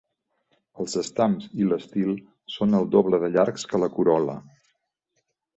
[0.83, 2.09] Els estams i l'estil
[2.55, 4.39] són el doble de llargs que la corol·la.